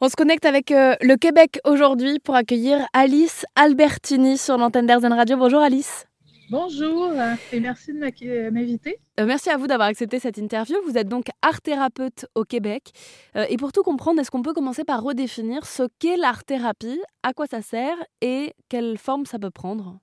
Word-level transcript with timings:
On 0.00 0.08
se 0.08 0.14
connecte 0.14 0.46
avec 0.46 0.70
euh, 0.70 0.94
le 1.00 1.16
Québec 1.16 1.58
aujourd'hui 1.64 2.20
pour 2.20 2.36
accueillir 2.36 2.86
Alice 2.92 3.44
Albertini 3.56 4.38
sur 4.38 4.56
l'antenne 4.56 4.86
d'Airzen 4.86 5.12
Radio. 5.12 5.36
Bonjour 5.36 5.58
Alice. 5.58 6.06
Bonjour 6.50 7.06
euh, 7.06 7.34
et 7.52 7.58
merci 7.58 7.92
de 7.92 7.98
euh, 8.26 8.50
m'inviter. 8.52 9.00
merci 9.18 9.50
à 9.50 9.56
vous 9.56 9.66
d'avoir 9.66 9.88
accepté 9.88 10.20
cette 10.20 10.38
interview. 10.38 10.76
Vous 10.86 10.96
êtes 10.96 11.08
donc 11.08 11.24
art 11.42 11.60
thérapeute 11.62 12.26
au 12.36 12.44
Québec. 12.44 12.92
et 13.34 13.56
pour 13.56 13.72
tout 13.72 13.82
comprendre, 13.82 14.20
est-ce 14.20 14.30
qu'on 14.30 14.42
peut 14.42 14.54
commencer 14.54 14.84
par 14.84 15.02
redéfinir 15.02 15.66
ce 15.66 15.82
qu'est 15.98 16.16
l'art 16.16 16.44
thérapie, 16.44 17.00
à 17.24 17.32
quoi 17.32 17.46
ça 17.46 17.60
sert 17.60 17.96
et 18.20 18.54
quelle 18.68 18.98
forme 18.98 19.26
ça 19.26 19.40
peut 19.40 19.50
prendre? 19.50 19.98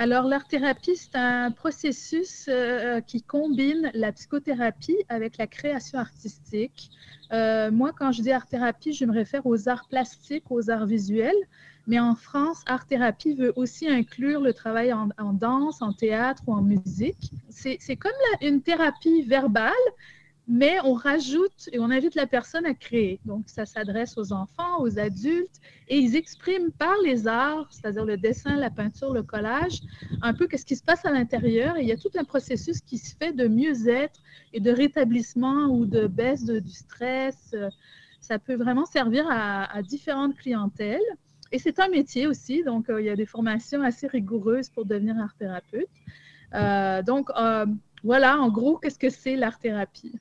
Alors, 0.00 0.24
l'art-thérapie, 0.24 0.96
c'est 0.96 1.14
un 1.14 1.50
processus 1.50 2.46
euh, 2.48 3.02
qui 3.02 3.20
combine 3.20 3.90
la 3.92 4.12
psychothérapie 4.12 4.96
avec 5.10 5.36
la 5.36 5.46
création 5.46 5.98
artistique. 5.98 6.90
Euh, 7.34 7.70
moi, 7.70 7.92
quand 7.94 8.10
je 8.10 8.22
dis 8.22 8.32
art-thérapie, 8.32 8.94
je 8.94 9.04
me 9.04 9.12
réfère 9.12 9.44
aux 9.44 9.68
arts 9.68 9.86
plastiques, 9.90 10.50
aux 10.50 10.70
arts 10.70 10.86
visuels. 10.86 11.36
Mais 11.86 12.00
en 12.00 12.14
France, 12.14 12.62
art-thérapie 12.64 13.34
veut 13.34 13.52
aussi 13.56 13.90
inclure 13.90 14.40
le 14.40 14.54
travail 14.54 14.90
en, 14.94 15.34
danse, 15.34 15.82
en 15.82 15.92
théâtre 15.92 16.44
ou 16.46 16.54
en 16.54 16.62
musique. 16.62 17.30
C'est 17.50 17.96
comme 17.96 18.12
une 18.40 18.62
thérapie 18.62 19.20
verbale, 19.20 19.74
mais 20.48 20.78
on 20.84 20.94
rajoute 20.94 21.68
et 21.72 21.78
on 21.78 21.90
invite 21.90 22.14
la 22.14 22.26
personne 22.26 22.66
à 22.66 22.74
créer. 22.74 23.20
Donc, 23.24 23.44
ça 23.46 23.66
s'adresse 23.66 24.18
aux 24.18 24.32
enfants, 24.32 24.80
aux 24.80 24.98
adultes, 24.98 25.60
et 25.88 25.98
ils 25.98 26.16
expriment 26.16 26.72
par 26.72 26.94
les 27.04 27.28
arts, 27.28 27.68
c'est-à-dire 27.70 28.04
le 28.04 28.16
dessin, 28.16 28.56
la 28.56 28.70
peinture, 28.70 29.12
le 29.12 29.22
collage, 29.22 29.80
un 30.22 30.34
peu 30.34 30.48
ce 30.52 30.64
qui 30.64 30.76
se 30.76 30.82
passe 30.82 31.04
à 31.04 31.12
l'intérieur. 31.12 31.76
Et 31.76 31.82
il 31.82 31.88
y 31.88 31.92
a 31.92 31.96
tout 31.96 32.10
un 32.18 32.24
processus 32.24 32.80
qui 32.80 32.98
se 32.98 33.14
fait 33.16 33.32
de 33.32 33.46
mieux-être 33.46 34.20
et 34.52 34.60
de 34.60 34.70
rétablissement 34.70 35.66
ou 35.66 35.86
de 35.86 36.06
baisse 36.06 36.44
du 36.44 36.72
stress. 36.72 37.54
Ça 38.20 38.38
peut 38.38 38.56
vraiment 38.56 38.86
servir 38.86 39.26
à, 39.30 39.82
différentes 39.82 40.36
clientèles. 40.36 41.00
Et 41.52 41.58
c'est 41.58 41.80
un 41.80 41.88
métier 41.88 42.28
aussi, 42.28 42.62
donc 42.62 42.88
euh, 42.88 43.00
il 43.00 43.06
y 43.06 43.10
a 43.10 43.16
des 43.16 43.26
formations 43.26 43.82
assez 43.82 44.06
rigoureuses 44.06 44.68
pour 44.70 44.84
devenir 44.84 45.18
art-thérapeute. 45.18 45.88
Euh, 46.54 47.02
donc, 47.02 47.28
euh, 47.36 47.66
voilà, 48.04 48.38
en 48.38 48.50
gros, 48.50 48.78
qu'est-ce 48.78 48.98
que 48.98 49.10
c'est 49.10 49.34
l'art-thérapie? 49.34 50.18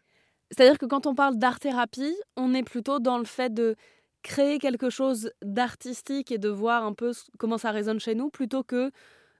C'est-à-dire 0.51 0.77
que 0.77 0.85
quand 0.85 1.05
on 1.05 1.15
parle 1.15 1.37
d'art-thérapie, 1.37 2.15
on 2.35 2.53
est 2.53 2.63
plutôt 2.63 2.99
dans 2.99 3.17
le 3.17 3.25
fait 3.25 3.53
de 3.53 3.75
créer 4.23 4.59
quelque 4.59 4.89
chose 4.89 5.31
d'artistique 5.43 6.31
et 6.31 6.37
de 6.37 6.49
voir 6.49 6.83
un 6.85 6.93
peu 6.93 7.11
comment 7.37 7.57
ça 7.57 7.71
résonne 7.71 7.99
chez 7.99 8.15
nous, 8.15 8.29
plutôt 8.29 8.63
que 8.63 8.91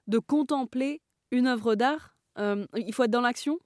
de 0.06 0.18
contempler 0.18 1.02
une 1.30 1.46
œuvre 1.46 1.74
d'art. 1.74 2.14
Euh, 2.38 2.66
il 2.76 2.92
faut 2.94 3.04
être 3.04 3.10
dans 3.10 3.20
l'action 3.20 3.58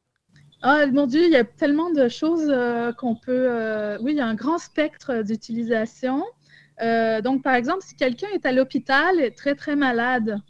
ah, 0.66 0.86
mon 0.86 1.06
Dieu, 1.06 1.24
il 1.24 1.30
y 1.30 1.36
a 1.36 1.44
tellement 1.44 1.90
de 1.90 2.08
choses 2.08 2.48
euh, 2.48 2.90
qu'on 2.92 3.16
peut... 3.16 3.46
Euh, 3.50 3.98
oui, 4.00 4.12
il 4.12 4.16
y 4.16 4.20
a 4.20 4.26
un 4.26 4.34
grand 4.34 4.56
spectre 4.56 5.22
d'utilisation. 5.22 6.24
donc, 6.80 7.42
par 7.42 7.54
exemple, 7.54 7.82
si 7.82 7.94
quelqu'un 7.96 8.28
est 8.32 8.46
à 8.46 8.52
l'hôpital 8.52 9.20
et 9.20 9.34
très, 9.34 9.54
très 9.54 9.76
malade, 9.76 10.40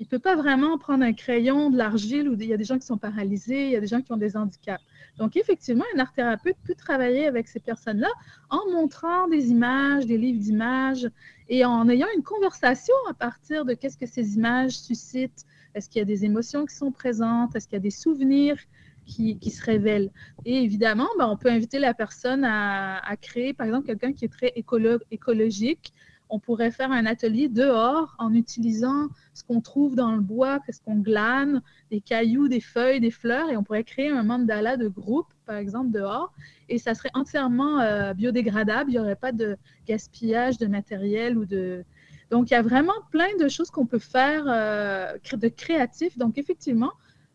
il 0.00 0.04
ne 0.04 0.08
peut 0.08 0.18
pas 0.18 0.34
vraiment 0.34 0.78
prendre 0.78 1.04
un 1.04 1.12
crayon, 1.12 1.68
de 1.68 1.76
l'argile, 1.76 2.26
ou 2.30 2.32
il 2.32 2.46
y 2.46 2.54
a 2.54 2.56
des 2.56 2.64
gens 2.64 2.78
qui 2.78 2.86
sont 2.86 2.96
paralysés, 2.96 3.66
il 3.66 3.72
y 3.72 3.76
a 3.76 3.80
des 3.80 3.86
gens 3.86 4.00
qui 4.00 4.10
ont 4.12 4.16
des 4.16 4.34
handicaps. 4.34 4.82
Donc, 5.18 5.36
effectivement, 5.36 5.84
un 5.94 5.98
art 5.98 6.14
thérapeute 6.14 6.56
peut 6.64 6.74
travailler 6.74 7.26
avec 7.26 7.48
ces 7.48 7.60
personnes-là 7.60 8.08
en 8.48 8.62
montrant 8.72 9.28
des 9.28 9.50
images, 9.50 10.06
des 10.06 10.16
livres 10.16 10.40
d'images 10.40 11.10
et 11.50 11.66
en 11.66 11.86
ayant 11.90 12.06
une 12.16 12.22
conversation 12.22 12.94
à 13.10 13.12
partir 13.12 13.66
de 13.66 13.74
qu'est-ce 13.74 13.98
que 13.98 14.06
ces 14.06 14.36
images 14.36 14.72
suscitent. 14.72 15.44
Est-ce 15.74 15.90
qu'il 15.90 15.98
y 15.98 16.02
a 16.02 16.06
des 16.06 16.24
émotions 16.24 16.64
qui 16.64 16.74
sont 16.74 16.92
présentes? 16.92 17.54
Est-ce 17.54 17.68
qu'il 17.68 17.76
y 17.76 17.76
a 17.76 17.80
des 17.80 17.90
souvenirs 17.90 18.56
qui, 19.04 19.38
se 19.50 19.62
révèlent? 19.62 20.10
Et 20.46 20.62
évidemment, 20.62 21.08
ben, 21.18 21.28
on 21.28 21.36
peut 21.36 21.50
inviter 21.50 21.78
la 21.78 21.92
personne 21.92 22.42
à, 22.42 23.06
à 23.06 23.16
créer, 23.18 23.52
par 23.52 23.66
exemple, 23.66 23.86
quelqu'un 23.86 24.14
qui 24.14 24.24
est 24.24 24.32
très 24.32 24.54
écologique, 24.56 25.92
on 26.30 26.38
pourrait 26.38 26.70
faire 26.70 26.92
un 26.92 27.06
atelier 27.06 27.48
dehors 27.48 28.14
en 28.18 28.32
utilisant 28.32 29.08
ce 29.34 29.42
qu'on 29.44 29.60
trouve 29.60 29.96
dans 29.96 30.12
le 30.12 30.20
bois, 30.20 30.60
ce 30.70 30.80
qu'on 30.80 30.96
glane, 30.96 31.62
des 31.90 32.00
cailloux, 32.00 32.48
des 32.48 32.60
feuilles, 32.60 33.00
des 33.00 33.10
fleurs, 33.10 33.50
et 33.50 33.56
on 33.56 33.62
pourrait 33.62 33.84
créer 33.84 34.08
un 34.08 34.22
mandala 34.22 34.76
de 34.76 34.88
groupe, 34.88 35.26
par 35.46 35.56
exemple, 35.56 35.90
dehors, 35.90 36.32
et 36.68 36.78
ça 36.78 36.94
serait 36.94 37.10
entièrement 37.14 37.80
euh, 37.80 38.14
biodégradable. 38.14 38.90
Il 38.90 38.94
n'y 38.94 39.00
aurait 39.00 39.16
pas 39.16 39.32
de 39.32 39.56
gaspillage 39.86 40.58
de 40.58 40.66
matériel 40.66 41.36
ou 41.36 41.44
de... 41.44 41.84
Donc, 42.30 42.50
il 42.50 42.54
y 42.54 42.56
a 42.56 42.62
vraiment 42.62 42.94
plein 43.10 43.36
de 43.40 43.48
choses 43.48 43.70
qu'on 43.70 43.86
peut 43.86 43.98
faire 43.98 44.44
euh, 44.46 45.18
de 45.32 45.48
créatif. 45.48 46.16
Donc, 46.16 46.38
effectivement, 46.38 46.92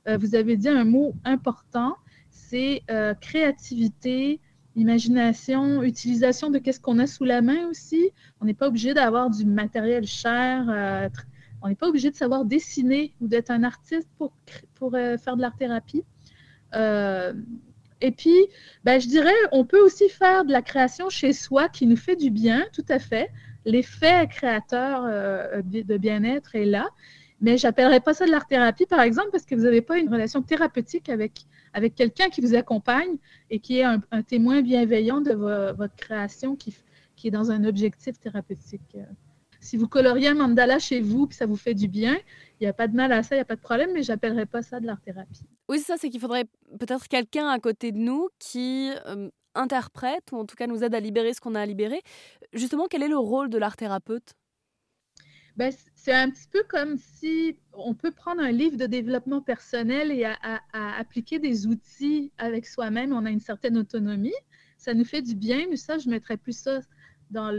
euh, 0.08 0.18
vous 0.18 0.36
avez 0.36 0.56
dit 0.56 0.70
un 0.70 0.86
mot 0.86 1.14
important, 1.26 1.98
c'est 2.30 2.84
créativité, 3.22 4.40
imagination, 4.76 5.84
utilisation 5.84 6.50
de 6.50 6.60
qu'est-ce 6.60 6.80
qu'on 6.80 7.00
a 7.00 7.08
sous 7.08 7.24
la 7.24 7.42
main 7.42 7.68
aussi. 7.68 8.12
On 8.42 8.46
n'est 8.46 8.54
pas 8.54 8.68
obligé 8.68 8.94
d'avoir 8.94 9.30
du 9.30 9.46
matériel 9.46 10.06
cher. 10.06 10.66
Euh, 10.70 11.10
on 11.62 11.70
n'est 11.70 11.76
pas 11.76 11.88
obligé 11.88 12.12
de 12.12 12.16
savoir 12.16 12.46
dessiner 12.46 13.14
ou 13.22 13.28
d'être 13.28 13.50
un 13.50 13.64
artiste 13.64 14.10
pour, 14.18 14.34
pour 14.76 14.94
euh, 14.96 15.18
faire 15.18 15.38
de 15.38 15.42
l'art-thérapie. 15.42 16.04
Euh, 16.74 17.34
et 18.02 18.12
puis, 18.12 18.36
ben, 18.84 19.00
je 19.00 19.08
dirais, 19.08 19.34
on 19.52 19.66
peut 19.66 19.80
aussi 19.80 20.10
faire 20.10 20.44
de 20.46 20.52
la 20.52 20.62
création 20.62 21.10
chez 21.10 21.32
soi 21.32 21.70
qui 21.70 21.88
nous 21.88 21.96
fait 21.96 22.18
du 22.18 22.30
bien, 22.30 22.66
tout 22.74 22.86
à 22.90 23.00
fait. 23.00 23.30
L'effet 23.64 24.28
créateur 24.28 25.04
de 25.64 25.98
bien-être 25.98 26.54
est 26.56 26.66
là. 26.66 26.88
Mais 27.42 27.58
je 27.58 27.68
n'appellerais 27.68 28.00
pas 28.00 28.14
ça 28.14 28.26
de 28.26 28.32
l'art-thérapie, 28.32 28.86
par 28.86 29.02
exemple, 29.02 29.30
parce 29.32 29.46
que 29.46 29.56
vous 29.56 29.64
n'avez 29.64 29.82
pas 29.82 29.98
une 29.98 30.10
relation 30.10 30.42
thérapeutique 30.42 31.10
avec, 31.10 31.46
avec 31.74 31.96
quelqu'un 31.96 32.30
qui 32.30 32.42
vous 32.42 32.56
accompagne 32.56 33.18
et 33.50 33.60
qui 33.60 33.80
est 33.80 33.84
un, 33.84 34.00
témoin 34.26 34.62
bienveillant 34.62 35.22
de 35.22 35.34
votre 35.34 35.96
création 35.96 36.56
qui, 36.56 36.76
qui 37.16 37.28
est 37.28 37.32
dans 37.32 37.52
un 37.52 37.66
objectif 37.66 38.20
thérapeutique. 38.20 38.98
Si 39.60 39.78
vous 39.78 39.88
coloriez 39.88 40.28
un 40.28 40.36
mandala 40.36 40.78
chez 40.80 41.02
vous 41.02 41.26
puis 41.28 41.36
ça 41.36 41.46
vous 41.48 41.56
fait 41.56 41.74
du 41.74 41.88
bien, 41.88 42.16
il 42.60 42.64
n'y 42.64 42.68
a 42.68 42.74
pas 42.74 42.88
de 42.88 42.96
mal 42.96 43.12
à 43.12 43.24
ça, 43.24 43.36
il 43.36 43.40
n'y 43.40 43.42
a 43.42 43.46
pas 43.46 43.56
de 43.56 43.62
problème, 43.62 43.92
mais 43.94 44.04
j'appellerais 44.04 44.46
pas 44.46 44.62
ça 44.62 44.80
de 44.80 44.86
l'art-thérapie. 44.86 45.42
Oui, 45.70 45.80
c'est 45.80 45.86
ça, 45.86 45.96
c'est 45.98 46.10
qu'il 46.10 46.20
faudrait 46.20 46.46
peut-être 46.80 47.08
quelqu'un 47.08 47.48
à 47.50 47.60
côté 47.60 47.92
de 47.92 47.98
nous 47.98 48.30
qui 48.38 48.92
euh, 49.08 49.30
interprète 49.56 50.32
ou 50.32 50.38
en 50.38 50.46
tout 50.46 50.56
cas 50.56 50.68
nous 50.68 50.84
aide 50.84 50.94
à 50.94 51.00
libérer 51.00 51.34
ce 51.34 51.42
qu'on 51.42 51.56
a 51.56 51.62
à 51.62 51.66
libérer. 51.66 52.02
Justement, 52.54 52.86
quel 52.88 53.02
est 53.04 53.08
le 53.08 53.18
rôle 53.18 53.50
de 53.50 53.58
l'art-thérapeute? 53.58 54.34
Ben, 55.58 55.72
c'est 55.94 56.14
un 56.14 56.30
petit 56.30 56.48
peu 56.52 56.64
comme 56.68 56.98
si 56.98 57.58
on 57.74 57.94
peut 57.94 58.12
prendre 58.12 58.42
un 58.42 58.52
livre 58.52 58.78
de 58.78 58.86
développement 58.86 59.42
personnel 59.42 60.12
et 60.12 60.26
appliquer 60.74 61.40
des 61.40 61.66
outils 61.66 62.32
avec 62.38 62.66
soi-même. 62.66 63.14
On 63.14 63.26
a 63.26 63.32
une 63.32 63.40
certaine 63.40 63.78
autonomie. 63.78 64.34
Ça 64.78 64.94
nous 64.94 65.06
fait 65.06 65.22
du 65.22 65.34
bien, 65.34 65.66
mais 65.70 65.78
ça, 65.78 65.98
je 65.98 66.10
mettrais 66.10 66.38
plus 66.38 66.58
ça 66.58 66.82
dans 67.32 67.52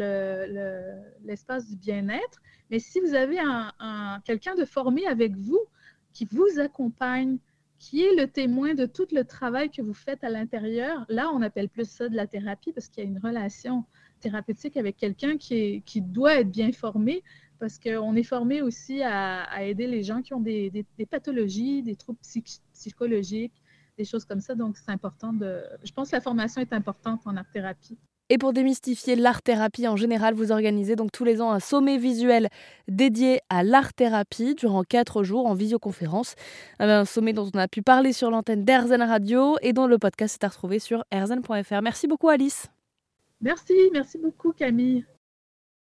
l'espace 1.25 1.69
du 1.69 1.77
bien-être. 1.77 2.41
Mais 2.71 2.79
si 2.79 3.01
vous 3.01 3.15
avez 3.15 3.39
un, 3.41 4.21
quelqu'un 4.25 4.55
de 4.55 4.65
formé 4.65 5.07
avec 5.07 5.35
vous, 5.37 5.61
qui 6.13 6.27
vous 6.27 6.59
accompagne, 6.59 7.39
qui 7.79 8.03
est 8.03 8.15
le 8.15 8.27
témoin 8.27 8.75
de 8.75 8.87
tout 8.87 9.07
le 9.13 9.25
travail 9.25 9.71
que 9.71 9.83
vous 9.83 9.95
faites 9.95 10.25
à 10.25 10.31
l'intérieur, 10.31 11.05
là, 11.09 11.31
on 11.33 11.43
appelle 11.43 11.69
plus 11.69 11.89
ça 11.89 12.09
de 12.09 12.17
la 12.17 12.27
thérapie 12.27 12.73
parce 12.73 12.89
qu'il 12.89 13.05
y 13.05 13.07
a 13.07 13.11
une 13.11 13.19
relation 13.19 13.85
thérapeutique 14.21 14.77
avec 14.77 14.97
quelqu'un 14.97 15.37
qui, 15.37 15.83
qui 15.85 16.01
doit 16.01 16.41
être 16.41 16.51
bien 16.51 16.73
formé 16.73 17.23
parce 17.59 17.79
qu'on 17.79 18.15
est 18.15 18.23
formé 18.23 18.63
aussi 18.63 19.03
à, 19.03 19.63
aider 19.63 19.87
les 19.87 20.03
gens 20.03 20.23
qui 20.23 20.35
ont 20.35 20.41
des, 20.41 20.85
pathologies, 21.11 21.83
des 21.83 21.97
troubles 21.97 22.19
psychologiques, 22.73 23.55
des 23.99 24.05
choses 24.05 24.25
comme 24.25 24.41
ça. 24.41 24.55
Donc, 24.55 24.77
c'est 24.77 24.91
important 24.91 25.33
de. 25.33 25.63
Je 25.85 25.93
pense 25.93 26.11
que 26.11 26.17
la 26.17 26.21
formation 26.21 26.61
est 26.61 26.73
importante 26.73 27.21
en 27.25 27.37
art-thérapie. 27.37 27.97
Et 28.29 28.39
pour 28.39 28.53
démystifier 28.53 29.15
l'art-thérapie 29.15 29.87
en 29.87 29.95
général, 29.95 30.35
vous 30.35 30.51
organisez 30.51 30.97
donc 30.97 31.13
tous 31.13 31.23
les 31.23 31.41
ans 31.41 31.53
un 31.53 31.61
sommet 31.61 31.97
visuel 31.97 32.49
dédié 32.89 33.41
à 33.51 33.63
l'art-thérapie 33.63 34.57
durant 34.57 34.83
quatre 34.83 35.23
jours 35.23 35.47
en 35.47 35.55
visioconférence. 35.55 36.35
Un 36.81 37.05
sommet 37.05 37.33
dont 37.33 37.49
on 37.55 37.59
a 37.59 37.69
pu 37.69 37.83
parler 37.83 38.13
sur 38.13 38.33
l'antenne 38.33 38.65
d'Airzen 38.65 39.03
Radio 39.03 39.57
et 39.63 39.73
dont 39.73 39.87
le 39.87 39.99
podcast 39.99 40.43
est 40.43 40.45
à 40.45 40.49
retrouver 40.49 40.81
sur 40.81 41.05
airzen.fr. 41.13 41.83
Merci 41.83 42.09
beaucoup 42.09 42.29
Alice. 42.29 42.69
Merci, 43.41 43.75
merci 43.93 44.19
beaucoup 44.19 44.53
Camille. 44.53 45.07